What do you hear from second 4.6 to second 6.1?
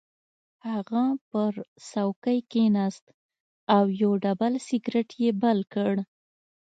سګرټ یې بل کړ